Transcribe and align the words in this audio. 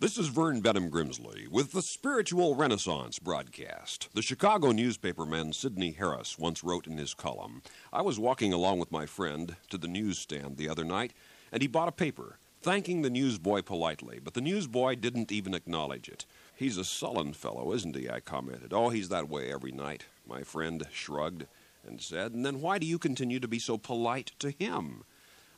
This 0.00 0.16
is 0.16 0.28
Vern 0.28 0.62
Benham 0.62 0.90
Grimsley 0.90 1.46
with 1.46 1.72
the 1.72 1.82
Spiritual 1.82 2.54
Renaissance 2.54 3.18
broadcast. 3.18 4.08
The 4.14 4.22
Chicago 4.22 4.72
newspaperman 4.72 5.54
Sydney 5.54 5.90
Harris 5.90 6.38
once 6.38 6.64
wrote 6.64 6.86
in 6.86 6.96
his 6.96 7.12
column 7.12 7.60
I 7.92 8.00
was 8.00 8.18
walking 8.18 8.50
along 8.50 8.78
with 8.78 8.90
my 8.90 9.04
friend 9.04 9.56
to 9.68 9.76
the 9.76 9.86
newsstand 9.86 10.56
the 10.56 10.70
other 10.70 10.84
night, 10.84 11.12
and 11.52 11.60
he 11.60 11.68
bought 11.68 11.88
a 11.88 11.92
paper, 11.92 12.38
thanking 12.62 13.02
the 13.02 13.10
newsboy 13.10 13.60
politely, 13.60 14.18
but 14.24 14.32
the 14.32 14.40
newsboy 14.40 14.94
didn't 14.94 15.30
even 15.30 15.52
acknowledge 15.52 16.08
it. 16.08 16.24
He's 16.56 16.78
a 16.78 16.84
sullen 16.84 17.34
fellow, 17.34 17.70
isn't 17.74 17.94
he? 17.94 18.08
I 18.08 18.20
commented. 18.20 18.72
Oh, 18.72 18.88
he's 18.88 19.10
that 19.10 19.28
way 19.28 19.52
every 19.52 19.70
night. 19.70 20.06
My 20.26 20.44
friend 20.44 20.82
shrugged 20.90 21.44
and 21.86 22.00
said, 22.00 22.32
And 22.32 22.46
then 22.46 22.62
why 22.62 22.78
do 22.78 22.86
you 22.86 22.98
continue 22.98 23.38
to 23.38 23.48
be 23.48 23.58
so 23.58 23.76
polite 23.76 24.32
to 24.38 24.50
him? 24.50 25.02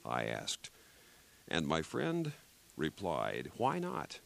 I 0.04 0.24
asked. 0.24 0.70
And 1.46 1.64
my 1.68 1.80
friend 1.80 2.32
replied, 2.76 3.52
Why 3.56 3.78
not? 3.78 4.18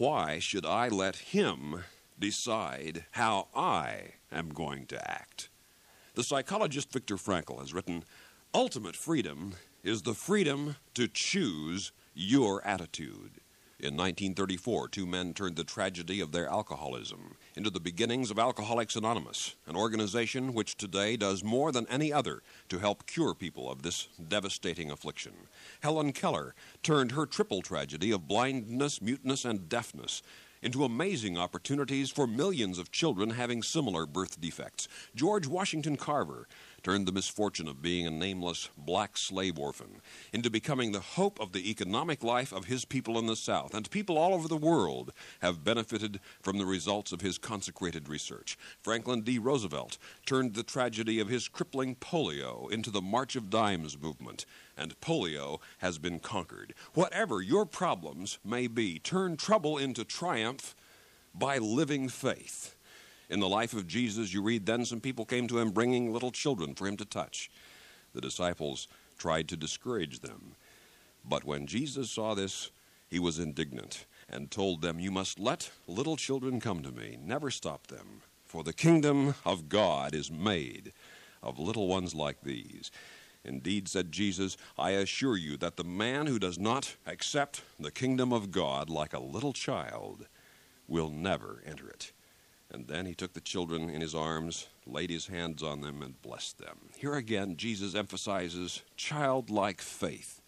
Why 0.00 0.38
should 0.38 0.64
I 0.64 0.88
let 0.88 1.16
him 1.16 1.84
decide 2.18 3.04
how 3.10 3.48
I 3.54 4.14
am 4.32 4.48
going 4.48 4.86
to 4.86 5.10
act? 5.10 5.50
The 6.14 6.24
psychologist 6.24 6.90
Viktor 6.90 7.18
Frankl 7.18 7.58
has 7.58 7.74
written 7.74 8.04
Ultimate 8.54 8.96
freedom 8.96 9.56
is 9.84 10.00
the 10.00 10.14
freedom 10.14 10.76
to 10.94 11.06
choose 11.06 11.92
your 12.14 12.66
attitude. 12.66 13.42
In 13.82 13.96
1934, 13.96 14.88
two 14.88 15.06
men 15.06 15.32
turned 15.32 15.56
the 15.56 15.64
tragedy 15.64 16.20
of 16.20 16.32
their 16.32 16.46
alcoholism 16.46 17.36
into 17.56 17.70
the 17.70 17.80
beginnings 17.80 18.30
of 18.30 18.38
Alcoholics 18.38 18.94
Anonymous, 18.94 19.56
an 19.66 19.74
organization 19.74 20.52
which 20.52 20.76
today 20.76 21.16
does 21.16 21.42
more 21.42 21.72
than 21.72 21.86
any 21.88 22.12
other 22.12 22.42
to 22.68 22.78
help 22.78 23.06
cure 23.06 23.34
people 23.34 23.70
of 23.70 23.80
this 23.80 24.08
devastating 24.28 24.90
affliction. 24.90 25.32
Helen 25.80 26.12
Keller 26.12 26.54
turned 26.82 27.12
her 27.12 27.24
triple 27.24 27.62
tragedy 27.62 28.10
of 28.10 28.28
blindness, 28.28 29.00
muteness, 29.00 29.46
and 29.46 29.66
deafness 29.66 30.20
into 30.62 30.84
amazing 30.84 31.38
opportunities 31.38 32.10
for 32.10 32.26
millions 32.26 32.78
of 32.78 32.92
children 32.92 33.30
having 33.30 33.62
similar 33.62 34.04
birth 34.04 34.38
defects. 34.40 34.88
George 35.14 35.46
Washington 35.46 35.96
Carver 35.96 36.46
turned 36.82 37.06
the 37.06 37.12
misfortune 37.12 37.68
of 37.68 37.82
being 37.82 38.06
a 38.06 38.10
nameless 38.10 38.70
black 38.76 39.16
slave 39.16 39.58
orphan 39.58 40.00
into 40.32 40.50
becoming 40.50 40.92
the 40.92 41.00
hope 41.00 41.38
of 41.40 41.52
the 41.52 41.70
economic 41.70 42.22
life 42.22 42.52
of 42.52 42.64
his 42.64 42.84
people 42.84 43.18
in 43.18 43.26
the 43.26 43.36
South, 43.36 43.74
and 43.74 43.90
people 43.90 44.16
all 44.18 44.34
over 44.34 44.48
the 44.48 44.56
world 44.56 45.12
have 45.40 45.64
benefited 45.64 46.20
from 46.40 46.58
the 46.58 46.66
results 46.66 47.12
of 47.12 47.20
his 47.20 47.38
consecrated 47.38 48.08
research. 48.08 48.58
Franklin 48.82 49.22
D. 49.22 49.38
Roosevelt 49.38 49.98
turned 50.26 50.54
the 50.54 50.62
tragedy 50.62 51.20
of 51.20 51.28
his 51.28 51.48
crippling 51.48 51.94
polio 51.96 52.70
into 52.70 52.90
the 52.90 53.02
March 53.02 53.36
of 53.36 53.50
Dimes 53.50 54.00
movement, 54.00 54.46
and 54.76 55.00
polio 55.00 55.60
has 55.78 55.98
been 55.98 56.18
conquered. 56.18 56.74
Whatever 56.94 57.42
your 57.42 57.66
problems 57.66 58.38
may 58.44 58.66
be, 58.66 58.98
turn 58.98 59.36
trouble 59.36 59.78
into 59.78 60.04
triumph 60.04 60.74
by 61.34 61.58
living 61.58 62.08
faith. 62.08 62.76
In 63.30 63.38
the 63.38 63.48
life 63.48 63.74
of 63.74 63.86
Jesus, 63.86 64.34
you 64.34 64.42
read, 64.42 64.66
then 64.66 64.84
some 64.84 65.00
people 65.00 65.24
came 65.24 65.46
to 65.46 65.60
him 65.60 65.70
bringing 65.70 66.12
little 66.12 66.32
children 66.32 66.74
for 66.74 66.88
him 66.88 66.96
to 66.96 67.04
touch. 67.04 67.48
The 68.12 68.20
disciples 68.20 68.88
tried 69.18 69.46
to 69.48 69.56
discourage 69.56 70.18
them. 70.18 70.56
But 71.24 71.44
when 71.44 71.68
Jesus 71.68 72.10
saw 72.10 72.34
this, 72.34 72.70
he 73.08 73.20
was 73.20 73.38
indignant 73.38 74.04
and 74.28 74.50
told 74.50 74.82
them, 74.82 74.98
You 74.98 75.12
must 75.12 75.38
let 75.38 75.70
little 75.86 76.16
children 76.16 76.60
come 76.60 76.82
to 76.82 76.90
me. 76.90 77.18
Never 77.22 77.52
stop 77.52 77.86
them, 77.86 78.22
for 78.46 78.64
the 78.64 78.72
kingdom 78.72 79.36
of 79.44 79.68
God 79.68 80.12
is 80.12 80.30
made 80.30 80.92
of 81.40 81.60
little 81.60 81.86
ones 81.86 82.16
like 82.16 82.40
these. 82.42 82.90
Indeed, 83.44 83.88
said 83.88 84.10
Jesus, 84.10 84.56
I 84.76 84.90
assure 84.90 85.36
you 85.36 85.56
that 85.58 85.76
the 85.76 85.84
man 85.84 86.26
who 86.26 86.40
does 86.40 86.58
not 86.58 86.96
accept 87.06 87.62
the 87.78 87.92
kingdom 87.92 88.32
of 88.32 88.50
God 88.50 88.90
like 88.90 89.14
a 89.14 89.20
little 89.20 89.52
child 89.52 90.26
will 90.88 91.10
never 91.10 91.62
enter 91.64 91.88
it. 91.88 92.12
And 92.72 92.86
then 92.86 93.06
he 93.06 93.14
took 93.14 93.32
the 93.32 93.40
children 93.40 93.90
in 93.90 94.00
his 94.00 94.14
arms, 94.14 94.68
laid 94.86 95.10
his 95.10 95.26
hands 95.26 95.62
on 95.62 95.80
them, 95.80 96.02
and 96.02 96.20
blessed 96.22 96.58
them. 96.58 96.78
Here 96.96 97.14
again, 97.14 97.56
Jesus 97.56 97.94
emphasizes 97.94 98.82
childlike 98.96 99.80
faith 99.80 100.40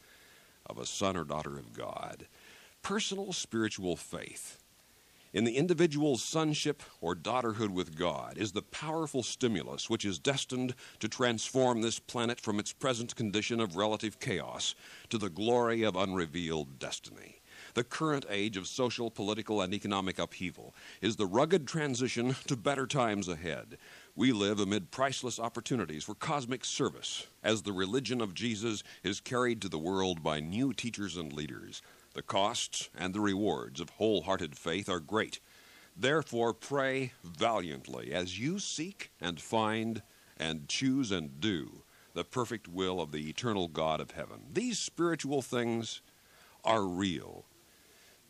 of 0.67 0.79
a 0.79 0.87
son 0.87 1.17
or 1.17 1.25
daughter 1.25 1.59
of 1.59 1.73
God, 1.73 2.29
personal 2.83 3.33
spiritual 3.33 3.97
faith. 3.97 4.59
In 5.33 5.45
the 5.45 5.57
individual's 5.57 6.23
sonship 6.23 6.83
or 7.01 7.17
daughterhood 7.17 7.71
with 7.71 7.97
God 7.97 8.37
is 8.37 8.53
the 8.53 8.63
powerful 8.63 9.23
stimulus 9.23 9.89
which 9.89 10.05
is 10.05 10.19
destined 10.19 10.75
to 11.01 11.09
transform 11.09 11.81
this 11.81 11.99
planet 11.99 12.39
from 12.39 12.61
its 12.61 12.73
present 12.73 13.17
condition 13.17 13.59
of 13.59 13.75
relative 13.75 14.21
chaos 14.21 14.75
to 15.09 15.17
the 15.17 15.31
glory 15.31 15.83
of 15.85 15.97
unrevealed 15.97 16.79
destiny. 16.79 17.41
The 17.75 17.85
current 17.85 18.27
age 18.29 18.59
of 18.59 18.67
social, 18.67 19.11
political, 19.11 19.63
and 19.63 19.73
economic 19.73 20.19
upheaval 20.19 20.75
is 21.01 21.17
the 21.17 21.27
rugged 21.27 21.67
transition 21.67 22.37
to 22.47 22.57
better 22.57 22.87
times 22.87 23.29
ahead. 23.29 23.79
We 24.15 24.33
live 24.33 24.61
amid 24.61 24.91
priceless 24.91 25.41
opportunities 25.41 26.05
for 26.05 26.15
cosmic 26.15 26.67
service 26.67 27.27
as 27.43 27.63
the 27.63 27.73
religion 27.73 28.21
of 28.21 28.35
Jesus 28.35 28.83
is 29.03 29.21
carried 29.21 29.63
to 29.63 29.71
the 29.71 29.79
world 29.79 30.23
by 30.23 30.39
new 30.39 30.75
teachers 30.75 31.17
and 31.17 31.33
leaders. 31.33 31.81
The 32.13 32.21
costs 32.21 32.91
and 32.95 33.15
the 33.15 33.21
rewards 33.21 33.81
of 33.81 33.89
wholehearted 33.91 34.55
faith 34.55 34.91
are 34.91 35.01
great. 35.01 35.41
Therefore, 35.97 36.53
pray 36.53 37.13
valiantly 37.25 38.13
as 38.13 38.39
you 38.39 38.59
seek 38.59 39.11
and 39.19 39.41
find 39.41 40.03
and 40.37 40.69
choose 40.69 41.11
and 41.11 41.41
do 41.41 41.85
the 42.13 42.25
perfect 42.25 42.69
will 42.69 43.01
of 43.01 43.13
the 43.13 43.31
eternal 43.31 43.69
God 43.69 43.99
of 43.99 44.11
heaven. 44.11 44.43
These 44.53 44.79
spiritual 44.79 45.41
things 45.41 46.03
are 46.65 46.85
real 46.85 47.47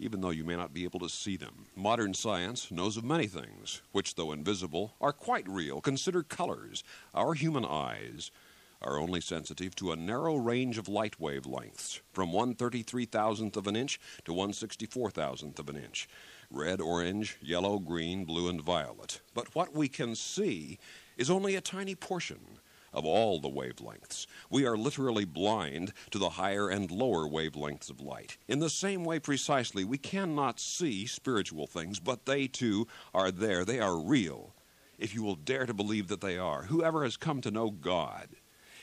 even 0.02 0.20
though 0.20 0.30
you 0.30 0.44
may 0.44 0.56
not 0.56 0.74
be 0.74 0.82
able 0.82 0.98
to 0.98 1.08
see 1.08 1.36
them. 1.36 1.66
Modern 1.76 2.12
science 2.12 2.72
knows 2.72 2.96
of 2.96 3.04
many 3.04 3.28
things, 3.28 3.82
which, 3.92 4.16
though 4.16 4.32
invisible, 4.32 4.94
are 5.00 5.12
quite 5.12 5.48
real. 5.48 5.80
Consider 5.80 6.24
colors. 6.24 6.82
Our 7.14 7.34
human 7.34 7.64
eyes 7.64 8.32
are 8.82 8.98
only 8.98 9.20
sensitive 9.20 9.76
to 9.76 9.92
a 9.92 9.96
narrow 9.96 10.34
range 10.34 10.76
of 10.76 10.88
light 10.88 11.20
wavelengths, 11.20 12.00
from 12.12 12.32
133 12.32 13.04
thousandth 13.06 13.56
of 13.56 13.68
an 13.68 13.76
inch 13.76 14.00
to 14.24 14.32
164 14.32 15.10
thousandth 15.12 15.60
of 15.60 15.68
an 15.68 15.76
inch. 15.76 16.08
Red, 16.50 16.80
orange, 16.80 17.38
yellow, 17.40 17.78
green, 17.78 18.24
blue, 18.24 18.48
and 18.48 18.60
violet. 18.60 19.20
But 19.34 19.54
what 19.54 19.72
we 19.72 19.86
can 19.86 20.16
see 20.16 20.80
is 21.16 21.30
only 21.30 21.54
a 21.54 21.60
tiny 21.60 21.94
portion 21.94 22.40
of 22.92 23.04
all 23.04 23.38
the 23.38 23.48
wavelengths. 23.48 24.26
We 24.50 24.66
are 24.66 24.76
literally 24.76 25.24
blind 25.24 25.92
to 26.10 26.18
the 26.18 26.30
higher 26.30 26.68
and 26.68 26.90
lower 26.90 27.28
wavelengths 27.28 27.90
of 27.90 28.00
light. 28.00 28.36
In 28.48 28.58
the 28.58 28.70
same 28.70 29.04
way, 29.04 29.18
precisely, 29.18 29.84
we 29.84 29.98
cannot 29.98 30.60
see 30.60 31.06
spiritual 31.06 31.66
things, 31.66 32.00
but 32.00 32.26
they 32.26 32.46
too 32.46 32.86
are 33.14 33.30
there. 33.30 33.64
They 33.64 33.80
are 33.80 33.98
real. 33.98 34.54
If 34.98 35.14
you 35.14 35.22
will 35.22 35.36
dare 35.36 35.66
to 35.66 35.74
believe 35.74 36.08
that 36.08 36.20
they 36.20 36.38
are. 36.38 36.64
Whoever 36.64 37.02
has 37.04 37.16
come 37.16 37.40
to 37.40 37.50
know 37.50 37.70
God, 37.70 38.28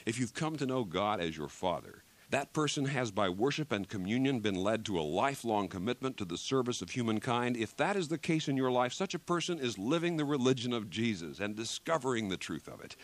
if 0.06 0.20
you've 0.20 0.34
come 0.34 0.58
to 0.58 0.66
know 0.66 0.84
God 0.84 1.22
as 1.22 1.38
your 1.38 1.47
Father, 1.47 2.03
that 2.31 2.53
person 2.53 2.86
has, 2.86 3.09
by 3.09 3.28
worship 3.30 3.72
and 3.72 3.90
communion, 3.90 4.40
been 4.40 4.56
led 4.56 4.86
to 4.86 5.00
a 5.00 5.02
lifelong 5.02 5.68
commitment 5.68 6.16
to 6.18 6.26
the 6.26 6.38
service 6.38 6.81
of 6.81 6.91
humankind. 6.91 7.58
If 7.58 7.76
that 7.78 7.96
is 7.96 8.08
the 8.08 8.20
case 8.20 8.47
in 8.47 8.56
your 8.56 8.70
life, 8.70 8.94
such 8.94 9.16
a 9.16 9.20
person 9.20 9.58
is 9.58 9.80
living 9.80 10.18
the 10.18 10.26
religion 10.26 10.72
of 10.72 10.91
Jesus 10.91 11.40
and 11.40 11.56
discovering 11.56 12.30
the 12.30 12.38
truth 12.38 12.68
of 12.68 12.81
it 12.81 12.96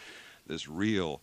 this 0.48 0.68
real, 0.68 1.22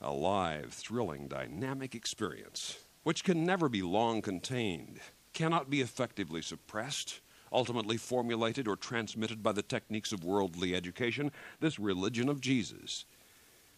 alive, 0.00 0.72
thrilling, 0.72 1.28
dynamic 1.28 1.94
experience, 1.94 2.78
which 3.02 3.24
can 3.24 3.44
never 3.44 3.68
be 3.68 3.82
long 3.82 4.22
contained, 4.22 5.00
cannot 5.32 5.70
be 5.70 5.80
effectively 5.80 6.42
suppressed, 6.42 7.20
ultimately 7.52 7.96
formulated 7.96 8.66
or 8.66 8.76
transmitted 8.76 9.42
by 9.42 9.52
the 9.52 9.62
techniques 9.62 10.12
of 10.12 10.24
worldly 10.24 10.74
education, 10.74 11.30
this 11.60 11.78
religion 11.78 12.28
of 12.28 12.40
Jesus, 12.40 13.04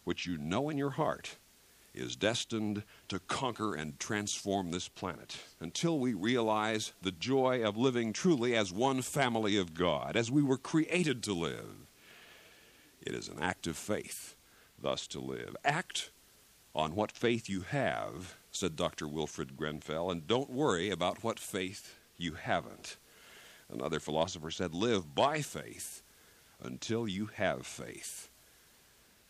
which 0.03 0.25
you 0.25 0.37
know 0.37 0.69
in 0.69 0.77
your 0.77 0.91
heart, 0.91 1.37
is 1.93 2.15
destined 2.15 2.83
to 3.07 3.19
conquer 3.19 3.73
and 3.73 3.99
transform 3.99 4.71
this 4.71 4.87
planet 4.87 5.37
until 5.59 5.99
we 5.99 6.13
realize 6.13 6.93
the 7.01 7.11
joy 7.11 7.63
of 7.63 7.75
living 7.75 8.13
truly 8.13 8.55
as 8.55 8.71
one 8.71 9.01
family 9.01 9.57
of 9.57 9.73
God, 9.73 10.15
as 10.15 10.29
we 10.29 10.43
were 10.43 10.57
created 10.57 11.23
to 11.23 11.33
live. 11.33 11.87
It 13.01 13.13
is 13.13 13.27
an 13.27 13.39
act 13.41 13.67
of 13.67 13.77
faith 13.77 14.36
thus 14.79 15.07
to 15.07 15.19
live. 15.19 15.55
Act 15.63 16.11
on 16.75 16.95
what 16.95 17.11
faith 17.11 17.49
you 17.49 17.61
have, 17.61 18.35
said 18.51 18.75
Dr. 18.75 19.07
Wilfred 19.07 19.57
Grenfell, 19.57 20.11
and 20.11 20.27
don't 20.27 20.49
worry 20.49 20.89
about 20.89 21.23
what 21.23 21.39
faith 21.39 21.97
you 22.17 22.33
haven't. 22.33 22.97
Another 23.71 23.99
philosopher 23.99 24.51
said, 24.51 24.73
Live 24.73 25.13
by 25.13 25.41
faith 25.41 26.03
until 26.61 27.07
you 27.07 27.27
have 27.35 27.65
faith. 27.65 28.29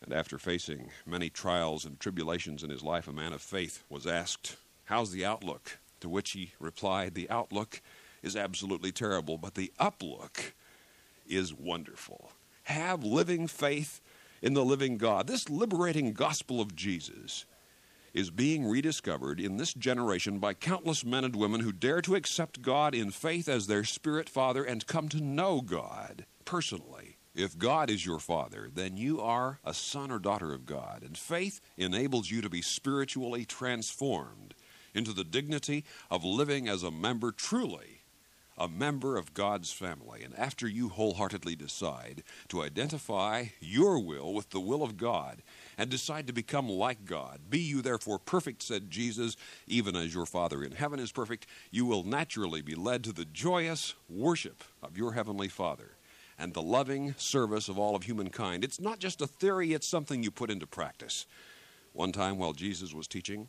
And 0.02 0.12
after 0.12 0.38
facing 0.38 0.90
many 1.06 1.28
trials 1.28 1.84
and 1.84 1.98
tribulations 1.98 2.62
in 2.62 2.70
his 2.70 2.82
life, 2.82 3.08
a 3.08 3.12
man 3.12 3.32
of 3.32 3.42
faith 3.42 3.82
was 3.88 4.06
asked, 4.06 4.56
How's 4.84 5.10
the 5.10 5.24
outlook? 5.24 5.78
To 6.00 6.08
which 6.08 6.32
he 6.32 6.52
replied, 6.60 7.14
The 7.14 7.28
outlook 7.30 7.80
is 8.22 8.36
absolutely 8.36 8.92
terrible, 8.92 9.38
but 9.38 9.54
the 9.54 9.72
uplook 9.80 10.52
is 11.26 11.52
wonderful. 11.52 12.30
Have 12.64 13.02
living 13.04 13.48
faith 13.48 14.00
in 14.42 14.54
the 14.54 14.64
living 14.64 14.98
God. 14.98 15.26
This 15.26 15.48
liberating 15.48 16.12
gospel 16.12 16.60
of 16.60 16.74
Jesus 16.74 17.44
is 18.14 18.30
being 18.30 18.66
rediscovered 18.66 19.38
in 19.38 19.56
this 19.56 19.74
generation 19.74 20.38
by 20.38 20.54
countless 20.54 21.04
men 21.04 21.24
and 21.24 21.36
women 21.36 21.60
who 21.60 21.72
dare 21.72 22.00
to 22.02 22.14
accept 22.14 22.62
God 22.62 22.94
in 22.94 23.10
faith 23.10 23.48
as 23.48 23.66
their 23.66 23.84
spirit 23.84 24.28
father 24.28 24.64
and 24.64 24.86
come 24.86 25.08
to 25.10 25.20
know 25.20 25.60
God 25.60 26.24
personally. 26.44 27.18
If 27.34 27.56
God 27.56 27.90
is 27.90 28.04
your 28.04 28.18
father, 28.18 28.68
then 28.74 28.96
you 28.96 29.20
are 29.20 29.60
a 29.64 29.72
son 29.72 30.10
or 30.10 30.18
daughter 30.18 30.52
of 30.52 30.66
God, 30.66 31.04
and 31.04 31.16
faith 31.16 31.60
enables 31.76 32.30
you 32.30 32.40
to 32.40 32.48
be 32.48 32.62
spiritually 32.62 33.44
transformed 33.44 34.54
into 34.94 35.12
the 35.12 35.22
dignity 35.22 35.84
of 36.10 36.24
living 36.24 36.68
as 36.68 36.82
a 36.82 36.90
member 36.90 37.30
truly 37.30 37.97
a 38.58 38.68
member 38.68 39.16
of 39.16 39.34
God's 39.34 39.72
family. 39.72 40.22
And 40.22 40.36
after 40.36 40.66
you 40.66 40.88
wholeheartedly 40.88 41.56
decide 41.56 42.22
to 42.48 42.62
identify 42.62 43.46
your 43.60 43.98
will 44.00 44.34
with 44.34 44.50
the 44.50 44.60
will 44.60 44.82
of 44.82 44.96
God 44.96 45.42
and 45.76 45.88
decide 45.88 46.26
to 46.26 46.32
become 46.32 46.68
like 46.68 47.04
God, 47.04 47.40
be 47.48 47.60
you 47.60 47.80
therefore 47.80 48.18
perfect, 48.18 48.62
said 48.62 48.90
Jesus, 48.90 49.36
even 49.66 49.94
as 49.94 50.14
your 50.14 50.26
Father 50.26 50.62
in 50.62 50.72
heaven 50.72 50.98
is 50.98 51.12
perfect, 51.12 51.46
you 51.70 51.86
will 51.86 52.02
naturally 52.02 52.60
be 52.60 52.74
led 52.74 53.04
to 53.04 53.12
the 53.12 53.24
joyous 53.24 53.94
worship 54.08 54.64
of 54.82 54.98
your 54.98 55.12
Heavenly 55.12 55.48
Father 55.48 55.92
and 56.38 56.54
the 56.54 56.62
loving 56.62 57.14
service 57.16 57.68
of 57.68 57.78
all 57.78 57.96
of 57.96 58.04
humankind. 58.04 58.64
It's 58.64 58.80
not 58.80 58.98
just 58.98 59.20
a 59.20 59.26
theory, 59.26 59.72
it's 59.72 59.88
something 59.88 60.22
you 60.22 60.30
put 60.30 60.50
into 60.50 60.66
practice. 60.66 61.26
One 61.92 62.12
time 62.12 62.38
while 62.38 62.52
Jesus 62.52 62.94
was 62.94 63.08
teaching, 63.08 63.48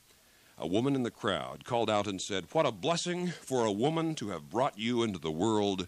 a 0.60 0.68
woman 0.68 0.94
in 0.94 1.04
the 1.04 1.12
crowd 1.12 1.64
called 1.64 1.90
out 1.90 2.06
and 2.06 2.22
said, 2.22 2.46
What 2.52 2.66
a 2.66 2.72
blessing 2.72 3.28
for 3.28 3.66
a 3.66 3.72
woman 3.72 4.14
to 4.16 4.30
have 4.30 4.50
brought 4.50 4.78
you 4.78 5.04
into 5.04 5.20
the 5.20 5.32
world 5.32 5.88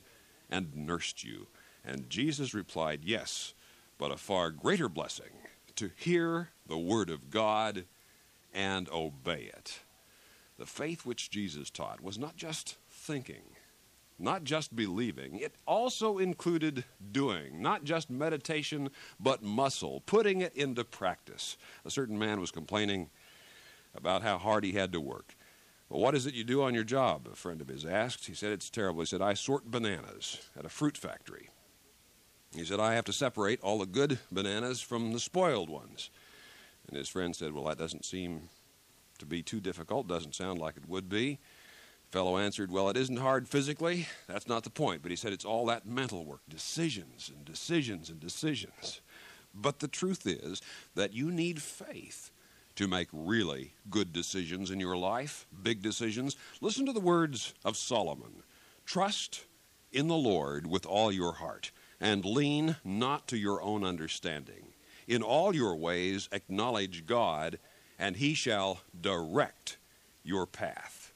and 0.50 0.76
nursed 0.76 1.24
you. 1.24 1.48
And 1.84 2.10
Jesus 2.10 2.54
replied, 2.54 3.02
Yes, 3.04 3.54
but 3.98 4.12
a 4.12 4.18
far 4.18 4.50
greater 4.50 4.88
blessing 4.88 5.32
to 5.76 5.92
hear 5.98 6.50
the 6.68 6.78
word 6.78 7.10
of 7.10 7.30
God 7.30 7.86
and 8.54 8.90
obey 8.90 9.52
it. 9.54 9.80
The 10.58 10.66
faith 10.66 11.06
which 11.06 11.30
Jesus 11.30 11.70
taught 11.70 12.02
was 12.02 12.18
not 12.18 12.36
just 12.36 12.78
thinking, 12.90 13.44
not 14.20 14.44
just 14.44 14.76
believing, 14.76 15.40
it 15.40 15.56
also 15.66 16.18
included 16.18 16.86
doing, 17.12 17.62
not 17.62 17.84
just 17.84 18.10
meditation, 18.10 18.90
but 19.20 19.42
muscle, 19.42 20.04
putting 20.06 20.42
it 20.42 20.56
into 20.56 20.84
practice. 20.84 21.58
A 21.84 21.90
certain 21.90 22.18
man 22.18 22.40
was 22.40 22.52
complaining 22.52 23.10
about 23.96 24.24
how 24.24 24.38
hard 24.38 24.64
he 24.64 24.74
had 24.74 24.92
to 24.94 25.02
work. 25.02 25.36
What 25.88 26.16
is 26.16 26.26
it 26.26 26.34
you 26.34 26.46
do 26.46 26.64
on 26.64 26.74
your 26.74 26.86
job? 26.86 27.28
A 27.32 27.36
friend 27.36 27.60
of 27.60 27.68
his 27.68 27.86
asked. 27.86 28.28
He 28.28 28.34
said, 28.34 28.54
It's 28.54 28.70
terrible. 28.70 29.02
He 29.02 29.08
said, 29.08 29.22
I 29.22 29.34
sort 29.34 29.70
bananas 29.70 30.40
at 30.58 30.66
a 30.66 30.70
fruit 30.70 30.98
factory. 30.98 31.50
He 32.56 32.64
said, 32.64 32.80
I 32.80 32.94
have 32.96 33.06
to 33.06 33.14
separate 33.14 33.62
all 33.62 33.80
the 33.80 33.86
good 33.86 34.20
bananas 34.32 34.82
from 34.82 35.12
the 35.12 35.20
spoiled 35.20 35.70
ones. 35.70 36.10
And 36.88 36.98
his 36.98 37.10
friend 37.10 37.36
said, 37.36 37.54
Well, 37.54 37.66
that 37.66 37.78
doesn't 37.78 38.06
seem 38.06 38.50
to 39.20 39.26
be 39.26 39.44
too 39.44 39.60
difficult. 39.60 40.08
Doesn't 40.08 40.36
sound 40.36 40.60
like 40.60 40.78
it 40.78 40.88
would 40.88 41.10
be 41.10 41.40
The 42.10 42.18
fellow 42.18 42.38
answered, 42.38 42.72
Well, 42.72 42.90
it 42.90 42.98
isn't 42.98 43.20
hard 43.20 43.50
physically. 43.50 44.08
That's 44.28 44.48
not 44.48 44.64
the 44.64 44.70
point. 44.70 45.02
But 45.02 45.12
he 45.12 45.18
said 45.18 45.34
it's 45.34 45.46
all 45.46 45.66
that 45.66 45.86
mental 45.86 46.24
work 46.24 46.42
decisions 46.48 47.30
and 47.34 47.44
decisions 47.44 48.10
and 48.10 48.20
decisions. 48.20 49.02
But 49.54 49.80
the 49.80 49.90
truth 49.90 50.26
is 50.26 50.62
that 50.96 51.14
you 51.14 51.32
need 51.32 51.62
faith 51.62 52.32
to 52.76 52.88
make 52.88 53.08
really 53.12 53.74
good 53.90 54.14
decisions 54.14 54.72
in 54.72 54.80
your 54.80 54.98
life, 54.98 55.46
big 55.64 55.82
decisions. 55.82 56.36
Listen 56.62 56.86
to 56.86 56.94
the 56.94 57.00
words 57.00 57.54
of 57.66 57.78
Solomon 57.78 58.44
Trust 58.86 59.46
in 59.92 60.08
the 60.08 60.16
Lord 60.16 60.68
with 60.68 60.86
all 60.86 61.12
your 61.12 61.34
heart, 61.34 61.72
and 62.00 62.26
lean 62.26 62.76
not 62.84 63.28
to 63.28 63.38
your 63.38 63.62
own 63.62 63.84
understanding. 63.84 64.74
In 65.08 65.22
all 65.22 65.54
your 65.56 65.76
ways 65.76 66.28
acknowledge 66.32 67.06
God, 67.06 67.60
and 68.00 68.16
he 68.16 68.34
shall 68.34 68.80
direct 69.00 69.78
your 70.24 70.46
path. 70.46 71.14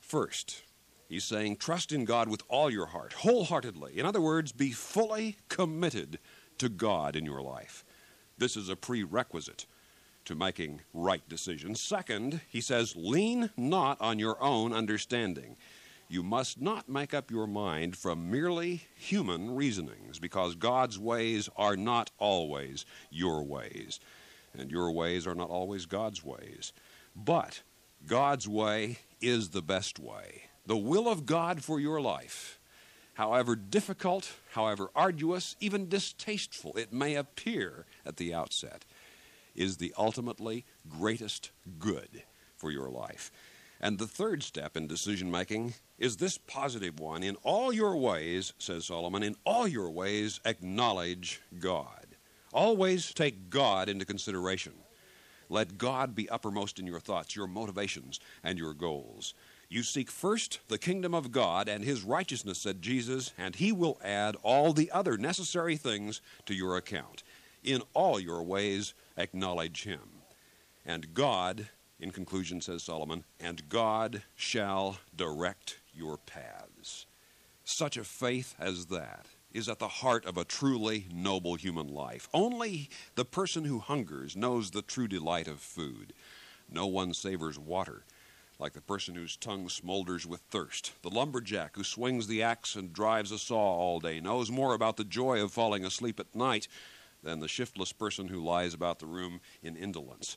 First, 0.00 0.62
he's 1.08 1.24
saying, 1.24 1.56
trust 1.56 1.92
in 1.92 2.04
God 2.04 2.28
with 2.28 2.42
all 2.48 2.70
your 2.70 2.86
heart, 2.86 3.12
wholeheartedly. 3.14 3.98
In 3.98 4.06
other 4.06 4.20
words, 4.20 4.52
be 4.52 4.72
fully 4.72 5.36
committed 5.48 6.18
to 6.58 6.68
God 6.68 7.16
in 7.16 7.24
your 7.24 7.42
life. 7.42 7.84
This 8.36 8.56
is 8.56 8.68
a 8.68 8.76
prerequisite 8.76 9.66
to 10.28 10.34
making 10.34 10.80
right 10.94 11.26
decisions. 11.28 11.80
Second, 11.80 12.40
he 12.48 12.60
says, 12.60 12.94
lean 12.96 13.50
not 13.56 14.00
on 14.00 14.18
your 14.18 14.40
own 14.42 14.72
understanding. 14.72 15.56
You 16.08 16.22
must 16.22 16.60
not 16.60 16.88
make 16.88 17.12
up 17.12 17.30
your 17.30 17.46
mind 17.46 17.96
from 17.96 18.30
merely 18.30 18.84
human 18.94 19.54
reasonings, 19.54 20.18
because 20.18 20.54
God's 20.54 20.98
ways 20.98 21.48
are 21.56 21.76
not 21.76 22.10
always 22.18 22.84
your 23.10 23.42
ways, 23.42 24.00
and 24.56 24.70
your 24.70 24.90
ways 24.92 25.26
are 25.26 25.34
not 25.34 25.50
always 25.50 25.86
God's 25.86 26.24
ways. 26.24 26.72
But 27.16 27.62
God's 28.06 28.46
way 28.46 28.98
is 29.20 29.50
the 29.50 29.62
best 29.62 29.98
way. 29.98 30.42
The 30.66 30.76
will 30.76 31.08
of 31.08 31.26
God 31.26 31.64
for 31.64 31.80
your 31.80 32.00
life, 32.00 32.58
however 33.14 33.56
difficult, 33.56 34.32
however 34.52 34.90
arduous, 34.94 35.56
even 35.60 35.88
distasteful 35.88 36.74
it 36.76 36.92
may 36.92 37.14
appear 37.14 37.86
at 38.04 38.18
the 38.18 38.32
outset, 38.32 38.84
is 39.58 39.76
the 39.76 39.92
ultimately 39.98 40.64
greatest 40.88 41.50
good 41.78 42.22
for 42.56 42.70
your 42.70 42.88
life. 42.88 43.30
And 43.80 43.98
the 43.98 44.06
third 44.06 44.42
step 44.42 44.76
in 44.76 44.86
decision 44.86 45.30
making 45.30 45.74
is 45.98 46.16
this 46.16 46.38
positive 46.38 46.98
one. 46.98 47.22
In 47.22 47.36
all 47.42 47.72
your 47.72 47.96
ways, 47.96 48.52
says 48.58 48.86
Solomon, 48.86 49.22
in 49.22 49.36
all 49.44 49.68
your 49.68 49.90
ways 49.90 50.40
acknowledge 50.44 51.40
God. 51.60 52.06
Always 52.52 53.12
take 53.12 53.50
God 53.50 53.88
into 53.88 54.04
consideration. 54.04 54.72
Let 55.48 55.78
God 55.78 56.14
be 56.14 56.28
uppermost 56.28 56.78
in 56.78 56.86
your 56.86 57.00
thoughts, 57.00 57.34
your 57.34 57.46
motivations, 57.46 58.20
and 58.42 58.58
your 58.58 58.74
goals. 58.74 59.34
You 59.70 59.82
seek 59.82 60.10
first 60.10 60.60
the 60.68 60.78
kingdom 60.78 61.14
of 61.14 61.30
God 61.30 61.68
and 61.68 61.84
his 61.84 62.02
righteousness, 62.02 62.58
said 62.58 62.82
Jesus, 62.82 63.32
and 63.38 63.54
he 63.54 63.70
will 63.70 63.98
add 64.02 64.36
all 64.42 64.72
the 64.72 64.90
other 64.90 65.16
necessary 65.16 65.76
things 65.76 66.20
to 66.46 66.54
your 66.54 66.76
account. 66.76 67.22
In 67.68 67.82
all 67.92 68.18
your 68.18 68.42
ways, 68.42 68.94
acknowledge 69.18 69.84
him. 69.84 70.22
And 70.86 71.12
God, 71.12 71.68
in 72.00 72.12
conclusion, 72.12 72.62
says 72.62 72.82
Solomon, 72.82 73.24
and 73.38 73.68
God 73.68 74.22
shall 74.34 74.96
direct 75.14 75.78
your 75.92 76.16
paths. 76.16 77.04
Such 77.64 77.98
a 77.98 78.04
faith 78.04 78.54
as 78.58 78.86
that 78.86 79.26
is 79.52 79.68
at 79.68 79.80
the 79.80 79.88
heart 79.88 80.24
of 80.24 80.38
a 80.38 80.46
truly 80.46 81.08
noble 81.12 81.56
human 81.56 81.88
life. 81.88 82.26
Only 82.32 82.88
the 83.16 83.26
person 83.26 83.64
who 83.64 83.80
hungers 83.80 84.34
knows 84.34 84.70
the 84.70 84.80
true 84.80 85.06
delight 85.06 85.46
of 85.46 85.60
food. 85.60 86.14
No 86.72 86.86
one 86.86 87.12
savors 87.12 87.58
water 87.58 88.04
like 88.58 88.72
the 88.72 88.80
person 88.80 89.14
whose 89.14 89.36
tongue 89.36 89.68
smolders 89.68 90.24
with 90.24 90.40
thirst. 90.50 90.92
The 91.02 91.10
lumberjack 91.10 91.76
who 91.76 91.84
swings 91.84 92.28
the 92.28 92.42
axe 92.42 92.76
and 92.76 92.94
drives 92.94 93.30
a 93.30 93.38
saw 93.38 93.76
all 93.76 94.00
day 94.00 94.20
knows 94.20 94.50
more 94.50 94.72
about 94.72 94.96
the 94.96 95.04
joy 95.04 95.42
of 95.42 95.52
falling 95.52 95.84
asleep 95.84 96.18
at 96.18 96.34
night 96.34 96.66
than 97.22 97.40
the 97.40 97.48
shiftless 97.48 97.92
person 97.92 98.28
who 98.28 98.44
lies 98.44 98.74
about 98.74 98.98
the 98.98 99.06
room 99.06 99.40
in 99.62 99.76
indolence. 99.76 100.36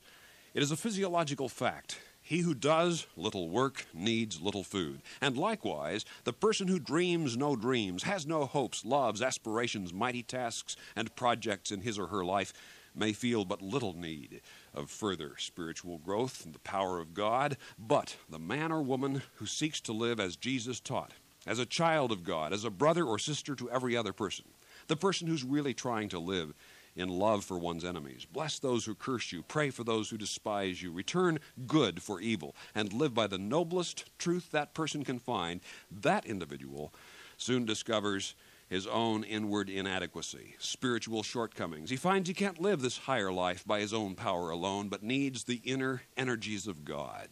It 0.54 0.62
is 0.64 0.72
a 0.72 0.78
physiological 0.78 1.50
fact 1.50 2.00
he 2.22 2.40
who 2.40 2.54
does 2.54 3.08
little 3.18 3.50
work 3.50 3.86
needs 3.94 4.42
little 4.42 4.64
food. 4.64 5.02
And 5.20 5.36
likewise, 5.36 6.06
the 6.24 6.34
person 6.34 6.68
who 6.68 6.80
dreams 6.80 7.36
no 7.36 7.56
dreams, 7.56 8.04
has 8.04 8.28
no 8.28 8.46
hopes, 8.46 8.86
loves, 8.86 9.22
aspirations, 9.22 9.92
mighty 9.92 10.24
tasks, 10.24 10.76
and 10.96 11.16
projects 11.16 11.72
in 11.72 11.82
his 11.82 11.98
or 11.98 12.08
her 12.08 12.24
life 12.24 12.54
may 12.94 13.14
feel 13.14 13.46
but 13.46 13.62
little 13.62 13.94
need 13.98 14.42
of 14.74 14.90
further 14.90 15.34
spiritual 15.38 15.98
growth 15.98 16.46
and 16.46 16.54
the 16.54 16.60
power 16.60 17.00
of 17.00 17.14
God. 17.14 17.58
But 17.80 18.16
the 18.30 18.40
man 18.40 18.72
or 18.72 18.82
woman 18.82 19.24
who 19.36 19.46
seeks 19.46 19.82
to 19.82 19.94
live 19.94 20.20
as 20.20 20.36
Jesus 20.36 20.80
taught, 20.80 21.14
as 21.48 21.58
a 21.58 21.66
child 21.66 22.12
of 22.12 22.24
God, 22.24 22.54
as 22.54 22.66
a 22.66 22.70
brother 22.70 23.04
or 23.04 23.18
sister 23.18 23.56
to 23.56 23.70
every 23.72 23.98
other 23.98 24.14
person, 24.14 24.46
the 24.88 24.96
person 24.96 25.28
who's 25.28 25.44
really 25.44 25.74
trying 25.74 26.10
to 26.10 26.20
live 26.20 26.54
in 26.96 27.10
love 27.10 27.44
for 27.46 27.58
one's 27.58 27.86
enemies. 27.86 28.26
Bless 28.26 28.60
those 28.60 28.86
who 28.86 28.96
curse 28.96 29.32
you. 29.32 29.44
Pray 29.44 29.70
for 29.70 29.84
those 29.84 30.10
who 30.10 30.18
despise 30.18 30.82
you. 30.82 30.92
Return 30.92 31.40
good 31.68 32.02
for 32.02 32.20
evil 32.20 32.56
and 32.76 32.92
live 32.94 33.14
by 33.14 33.28
the 33.28 33.38
noblest 33.38 34.06
truth 34.18 34.52
that 34.52 34.74
person 34.74 35.04
can 35.04 35.20
find. 35.20 35.62
That 35.90 36.26
individual 36.26 36.94
soon 37.38 37.66
discovers 37.66 38.36
his 38.70 38.88
own 38.88 39.24
inward 39.24 39.70
inadequacy, 39.70 40.56
spiritual 40.58 41.24
shortcomings. 41.24 41.90
He 41.90 41.98
finds 41.98 42.30
he 42.30 42.34
can't 42.34 42.62
live 42.62 42.82
this 42.82 43.00
higher 43.00 43.32
life 43.32 43.66
by 43.66 43.82
his 43.82 43.94
own 43.94 44.16
power 44.16 44.50
alone, 44.50 44.88
but 44.88 45.04
needs 45.04 45.44
the 45.44 45.62
inner 45.66 46.04
energies 46.16 46.68
of 46.68 46.86
God. 46.86 47.30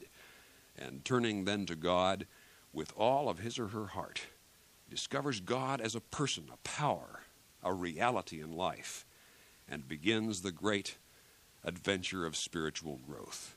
And 0.78 1.04
turning 1.06 1.46
then 1.46 1.66
to 1.68 1.76
God 1.76 2.28
with 2.74 2.94
all 2.98 3.30
of 3.30 3.40
his 3.40 3.58
or 3.58 3.68
her 3.68 3.88
heart, 3.88 4.22
discovers 4.90 5.40
God 5.40 5.80
as 5.80 5.96
a 5.96 6.02
person, 6.02 6.46
a 6.52 6.58
power, 6.58 7.22
a 7.64 7.74
reality 7.74 8.42
in 8.42 8.52
life 8.54 9.06
and 9.70 9.88
begins 9.88 10.42
the 10.42 10.52
great 10.52 10.98
adventure 11.64 12.26
of 12.26 12.36
spiritual 12.36 13.00
growth. 13.08 13.56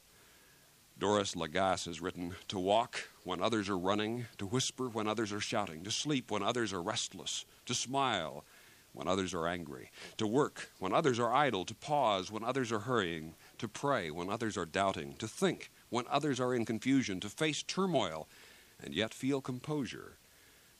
Doris 0.99 1.35
Lagasse 1.35 1.87
has 1.87 2.01
written 2.01 2.35
To 2.49 2.59
walk 2.59 3.09
when 3.25 3.43
others 3.43 3.69
are 3.69 3.79
running, 3.79 4.27
to 4.39 4.47
whisper 4.47 4.89
when 4.89 5.09
others 5.09 5.33
are 5.33 5.41
shouting, 5.41 5.83
to 5.85 5.91
sleep 5.91 6.31
when 6.31 6.43
others 6.43 6.73
are 6.73 6.83
restless, 6.83 7.45
to 7.67 7.75
smile 7.75 8.45
when 8.93 9.09
others 9.09 9.33
are 9.33 9.47
angry, 9.47 9.91
to 10.19 10.27
work 10.27 10.71
when 10.79 10.93
others 10.93 11.19
are 11.19 11.33
idle, 11.33 11.65
to 11.65 11.75
pause 11.75 12.31
when 12.31 12.45
others 12.45 12.71
are 12.71 12.81
hurrying, 12.81 13.35
to 13.59 13.67
pray 13.67 14.11
when 14.11 14.29
others 14.29 14.57
are 14.57 14.67
doubting, 14.67 15.15
to 15.15 15.27
think 15.27 15.71
when 15.89 16.05
others 16.11 16.39
are 16.39 16.55
in 16.55 16.65
confusion, 16.65 17.19
to 17.21 17.29
face 17.29 17.63
turmoil 17.63 18.29
and 18.83 18.95
yet 18.95 19.15
feel 19.15 19.41
composure, 19.41 20.19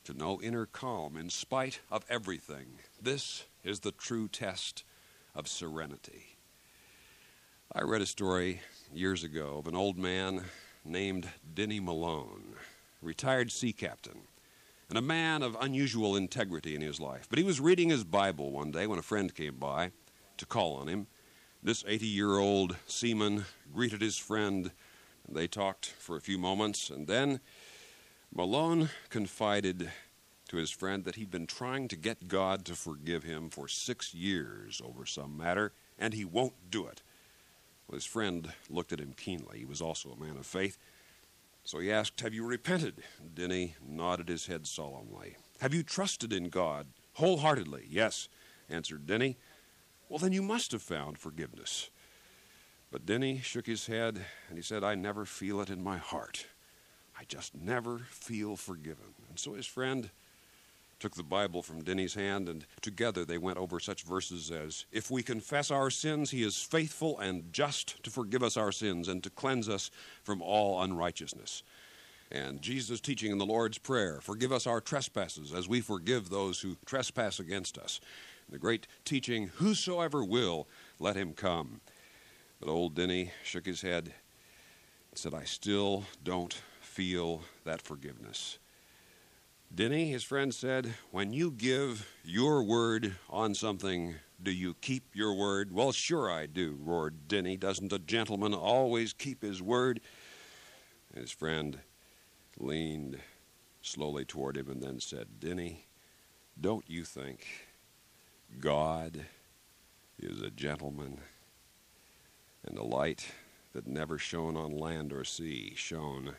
to 0.05 0.13
know 0.13 0.41
inner 0.43 0.67
calm 0.67 1.17
in 1.17 1.31
spite 1.31 1.81
of 1.91 2.05
everything. 2.09 2.67
This 3.01 3.45
is 3.65 3.81
the 3.81 3.93
true 3.93 4.29
test 4.29 4.85
of 5.35 5.49
serenity. 5.49 6.37
I 7.75 7.83
read 7.83 8.03
a 8.03 8.07
story 8.07 8.61
years 8.93 9.25
ago 9.25 9.57
of 9.59 9.67
an 9.67 9.75
old 9.75 9.97
man 9.97 10.45
named 10.85 11.29
Denny 11.55 11.81
Malone, 11.81 12.55
retired 13.01 13.51
sea 13.51 13.73
captain, 13.73 14.23
and 14.89 14.99
a 14.99 15.03
man 15.03 15.43
of 15.43 15.57
unusual 15.61 16.17
integrity 16.17 16.75
in 16.75 16.83
his 16.83 17.01
life. 17.01 17.27
But 17.31 17.39
he 17.39 17.45
was 17.45 17.61
reading 17.61 17.89
his 17.89 18.05
Bible 18.05 18.51
one 18.51 18.71
day 18.71 18.87
when 18.87 18.99
a 18.99 19.03
friend 19.03 19.35
came 19.35 19.57
by 19.57 19.93
to 20.37 20.45
call 20.45 20.77
on 20.77 20.89
him. 20.89 21.07
This 21.63 21.85
80 21.87 22.07
year 22.07 22.37
old 22.37 22.77
seaman 22.87 23.47
greeted 23.73 24.03
his 24.03 24.19
friend, 24.19 24.71
and 25.27 25.37
they 25.37 25.47
talked 25.47 25.87
for 25.87 26.17
a 26.17 26.21
few 26.21 26.37
moments, 26.37 26.91
and 26.91 27.07
then 27.07 27.41
Malone 28.35 28.91
confided 29.09 29.91
to 30.53 30.59
his 30.59 30.71
friend 30.71 31.07
that 31.07 31.15
he'd 31.15 31.31
been 31.31 31.47
trying 31.47 31.89
to 31.89 31.97
get 31.97 32.29
God 32.29 32.67
to 32.67 32.75
forgive 32.75 33.23
him 33.23 33.49
for 33.49 33.67
six 33.69 34.13
years 34.13 34.83
over 34.85 35.07
some 35.07 35.35
matter, 35.35 35.73
and 35.99 36.13
he 36.13 36.27
won't 36.27 36.71
do 36.71 36.87
it. 36.87 37.01
Well, 37.89 37.95
his 37.95 38.05
friend 38.05 38.53
looked 38.69 38.93
at 38.93 39.01
him 39.01 39.15
keenly. 39.17 39.61
He 39.61 39.65
was 39.65 39.81
also 39.81 40.11
a 40.11 40.23
man 40.23 40.37
of 40.37 40.45
faith. 40.45 40.77
So 41.65 41.79
he 41.79 41.91
asked, 41.91 42.21
Have 42.21 42.35
you 42.35 42.45
repented? 42.45 43.03
Denny 43.35 43.77
nodded 43.83 44.29
his 44.29 44.45
head 44.45 44.67
solemnly. 44.67 45.37
Have 45.63 45.73
you 45.73 45.83
trusted 45.83 46.35
in 46.35 46.51
God 46.51 46.87
wholeheartedly? 47.15 47.87
Yes, 47.89 48.29
answered 48.69 49.07
Denny. 49.07 49.39
Well, 50.11 50.19
then 50.19 50.33
you 50.33 50.43
must 50.43 50.73
have 50.73 50.83
found 50.83 51.17
forgiveness. 51.17 51.89
But 52.91 53.07
Denny 53.07 53.41
shook 53.41 53.67
his 53.67 53.87
head 53.87 54.21
and 54.51 54.59
he 54.59 54.63
said, 54.63 54.85
I 54.85 54.97
never 54.97 55.25
feel 55.25 55.63
it 55.63 55.71
in 55.71 55.83
my 55.83 55.97
heart. 55.97 56.45
I 57.19 57.25
just 57.25 57.55
never 57.55 58.01
feel 58.11 58.57
forgiven. 58.57 59.15
And 59.31 59.39
so 59.39 59.55
his 59.55 59.65
friend 59.65 60.11
took 61.03 61.17
the 61.17 61.23
Bible 61.25 61.63
from 61.63 61.83
Denny's 61.83 62.15
hand, 62.15 62.49
and 62.49 62.65
together 62.81 63.25
they 63.25 63.37
went 63.37 63.59
over 63.59 63.81
such 63.81 64.05
verses 64.05 64.53
as 64.53 64.87
If 64.93 65.11
we 65.11 65.25
confess 65.25 65.69
our 65.69 65.91
sins, 65.91 66.31
he 66.31 66.45
is 66.45 66.63
faithful 66.63 67.19
and 67.19 67.53
just 67.53 68.01
to 68.05 68.11
forgive 68.11 68.45
us 68.45 68.57
our 68.57 68.71
sins 68.71 69.09
and 69.09 69.21
to 69.25 69.29
cleanse 69.29 69.69
us 69.69 69.91
from 70.23 70.41
all 70.41 70.81
unrighteousness. 70.81 71.65
And 72.31 72.63
Jesus' 72.63 73.01
teaching 73.01 73.33
in 73.33 73.39
the 73.39 73.45
Lord's 73.45 73.79
Prayer 73.79 74.21
Forgive 74.21 74.53
us 74.53 74.65
our 74.65 74.81
trespasses 74.81 75.53
as 75.53 75.69
we 75.69 75.81
forgive 75.81 76.31
those 76.31 76.61
who 76.61 76.77
trespass 76.87 77.41
against 77.41 77.79
us. 77.79 78.01
The 78.49 78.59
great 78.59 78.87
teaching 79.05 79.49
Whosoever 79.57 80.25
will, 80.25 80.69
let 81.01 81.17
him 81.17 81.33
come. 81.33 81.81
But 82.61 82.69
old 82.69 82.95
Denny 82.95 83.33
shook 83.43 83.67
his 83.67 83.83
head 83.83 84.05
and 85.11 85.19
said, 85.19 85.35
I 85.35 85.43
still 85.43 86.05
don't 86.23 86.55
feel 86.81 87.43
that 87.65 87.83
forgiveness. 87.83 88.59
Denny, 89.75 90.11
his 90.11 90.23
friend 90.23 90.55
said, 90.55 90.93
when 91.13 91.33
you 91.33 91.51
give 91.51 92.07
your 92.25 92.63
word 92.63 93.17
on 93.31 93.55
something, 93.55 94.17
do 94.43 94.51
you 94.51 94.75
keep 94.75 95.15
your 95.15 95.33
word? 95.33 95.73
Well, 95.73 95.93
sure 95.93 96.31
I 96.31 96.45
do, 96.45 96.79
roared 96.83 97.27
Denny. 97.27 97.57
Doesn't 97.57 97.93
a 97.93 97.99
gentleman 97.99 98.53
always 98.53 99.15
keep 99.15 99.41
his 99.41 99.63
word? 99.63 100.01
His 101.15 101.31
friend 101.31 101.79
leaned 102.59 103.19
slowly 103.81 104.27
toward 104.27 104.59
him 104.59 104.69
and 104.69 104.83
then 104.83 105.01
said, 105.01 105.41
Denny, 105.41 105.87
don't 106.61 106.85
you 106.87 107.03
think 107.03 107.47
God 108.61 109.25
is 110.19 110.43
a 110.43 110.51
gentleman? 110.51 111.19
And 112.67 112.77
the 112.77 112.85
light 112.85 113.27
that 113.73 113.87
never 113.87 114.19
shone 114.19 114.55
on 114.55 114.77
land 114.77 115.15
or 115.15 115.25
sea 115.25 115.73
shone 115.75 116.35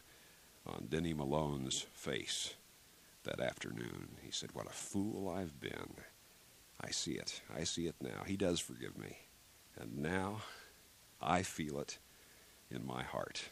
on 0.68 0.86
Denny 0.88 1.16
Malone's 1.16 1.88
face 1.96 2.54
that 3.24 3.40
afternoon. 3.40 4.10
He 4.22 4.32
said, 4.32 4.52
What 4.54 4.68
a 4.68 4.74
fool 4.74 5.30
I've 5.30 5.60
been. 5.60 5.96
I 6.82 6.92
see 6.92 7.14
it. 7.14 7.42
I 7.56 7.64
see 7.64 7.88
it 7.88 7.96
now. 8.02 8.24
He 8.26 8.38
does 8.38 8.60
forgive 8.60 8.98
me. 8.98 9.18
And 9.80 9.98
now 9.98 10.42
I 11.22 11.44
feel 11.44 11.80
it 11.80 11.98
in 12.70 12.86
my 12.86 13.04
heart. 13.04 13.50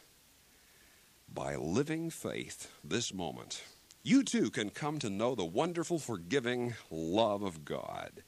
By 1.32 1.56
living 1.56 2.10
faith 2.10 2.70
this 2.84 3.14
moment, 3.14 3.62
you 4.02 4.22
too 4.22 4.50
can 4.50 4.70
come 4.70 4.98
to 4.98 5.08
know 5.08 5.34
the 5.34 5.44
wonderful, 5.44 5.98
forgiving 5.98 6.74
love 6.90 7.42
of 7.42 7.64
God, 7.64 8.22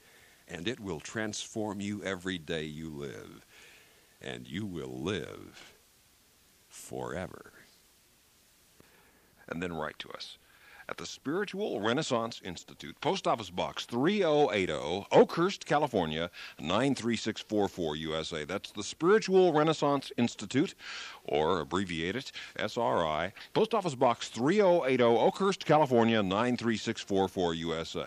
and 0.48 0.66
it 0.66 0.80
will 0.80 1.00
transform 1.00 1.80
you 1.80 2.02
every 2.02 2.38
day 2.38 2.64
you 2.64 2.88
live, 2.88 3.44
and 4.22 4.46
you 4.48 4.64
will 4.64 5.02
live 5.02 5.74
forever. 6.68 7.52
And 9.48 9.62
then 9.62 9.74
write 9.74 9.98
to 9.98 10.10
us 10.10 10.38
at 10.88 10.96
the 10.96 11.06
Spiritual 11.06 11.80
Renaissance 11.80 12.40
Institute, 12.44 13.00
Post 13.00 13.26
Office 13.26 13.50
Box 13.50 13.84
3080, 13.86 15.06
Oakhurst, 15.12 15.66
California 15.66 16.30
93644 16.58 17.96
USA. 17.96 18.44
That's 18.44 18.70
the 18.72 18.82
Spiritual 18.82 19.52
Renaissance 19.52 20.12
Institute, 20.16 20.74
or 21.24 21.60
abbreviate 21.60 22.16
it 22.16 22.32
SRI, 22.56 23.32
Post 23.52 23.74
Office 23.74 23.94
Box 23.94 24.28
3080, 24.28 25.02
Oakhurst, 25.02 25.64
California 25.64 26.22
93644 26.22 27.54
USA. 27.54 28.06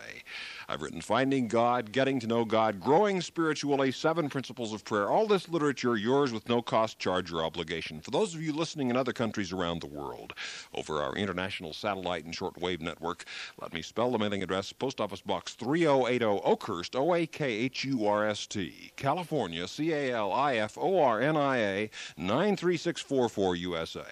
I've 0.69 0.81
written 0.81 0.99
Finding 0.99 1.47
God, 1.47 1.93
Getting 1.93 2.19
to 2.19 2.27
Know 2.27 2.43
God, 2.43 2.81
Growing 2.81 3.21
Spiritually, 3.21 3.89
Seven 3.91 4.29
Principles 4.29 4.73
of 4.73 4.83
Prayer. 4.83 5.09
All 5.09 5.25
this 5.25 5.47
literature 5.47 5.95
yours 5.95 6.33
with 6.33 6.49
no 6.49 6.61
cost, 6.61 6.99
charge, 6.99 7.31
or 7.31 7.41
obligation. 7.41 8.01
For 8.01 8.11
those 8.11 8.35
of 8.35 8.41
you 8.41 8.51
listening 8.51 8.89
in 8.89 8.97
other 8.97 9.13
countries 9.13 9.53
around 9.53 9.79
the 9.79 9.87
world, 9.87 10.33
over 10.73 11.01
our 11.01 11.15
international 11.15 11.71
satellite 11.71 12.25
and 12.25 12.35
shortwave 12.35 12.66
network, 12.75 13.23
let 13.61 13.73
me 13.73 13.81
spell 13.81 14.11
the 14.11 14.17
mailing 14.17 14.43
address 14.43 14.73
Post 14.73 14.99
Office 14.99 15.21
Box 15.21 15.53
3080 15.53 16.25
Oakhurst, 16.25 16.95
O 16.95 17.13
A 17.13 17.25
K 17.25 17.45
H 17.45 17.85
U 17.85 18.05
R 18.05 18.27
S 18.27 18.45
T, 18.45 18.91
California, 18.97 19.67
C 19.67 19.93
A 19.93 20.11
L 20.11 20.33
I 20.33 20.55
F 20.55 20.77
O 20.77 20.99
R 20.99 21.21
N 21.21 21.37
I 21.37 21.57
A 21.57 21.89
93644 22.17 23.55
USA. 23.55 24.03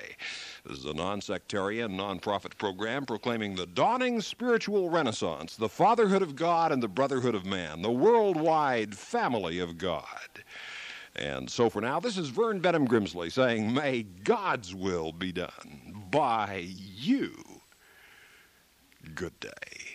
This 0.66 0.80
is 0.80 0.86
a 0.86 0.94
non 0.94 1.20
sectarian, 1.20 1.98
non 1.98 2.20
profit 2.20 2.58
program 2.58 3.06
proclaiming 3.06 3.56
the 3.56 3.66
dawning 3.66 4.22
spiritual 4.22 4.90
renaissance, 4.90 5.56
the 5.56 5.70
fatherhood 5.70 6.22
of 6.22 6.36
God 6.36 6.72
and 6.72 6.82
the 6.82 6.88
brotherhood 6.88 7.36
of 7.36 7.46
man, 7.46 7.82
the 7.82 7.92
worldwide 7.92 8.96
family 8.96 9.60
of 9.60 9.78
God. 9.78 10.44
And 11.16 11.50
so 11.50 11.70
for 11.70 11.82
now, 11.82 12.00
this 12.00 12.18
is 12.18 12.30
Vern 12.30 12.60
Benham 12.60 12.88
Grimsley 12.88 13.32
saying, 13.32 13.74
May 13.74 14.04
God's 14.04 14.76
will 14.76 15.12
be 15.12 15.32
done 15.32 16.06
by 16.12 16.68
you. 16.68 17.55
Good 19.14 19.40
day. 19.40 19.95